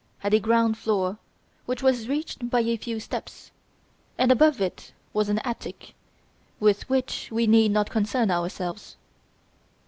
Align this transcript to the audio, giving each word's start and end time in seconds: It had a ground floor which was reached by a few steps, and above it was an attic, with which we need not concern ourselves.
It 0.01 0.23
had 0.23 0.33
a 0.33 0.39
ground 0.39 0.79
floor 0.79 1.19
which 1.67 1.83
was 1.83 2.07
reached 2.09 2.49
by 2.49 2.61
a 2.61 2.75
few 2.75 2.99
steps, 2.99 3.51
and 4.17 4.31
above 4.31 4.59
it 4.59 4.93
was 5.13 5.29
an 5.29 5.37
attic, 5.43 5.93
with 6.59 6.89
which 6.89 7.29
we 7.31 7.45
need 7.45 7.69
not 7.71 7.91
concern 7.91 8.31
ourselves. 8.31 8.95